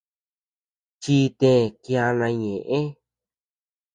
[1.01, 2.79] Chitee kiana ñeʼë.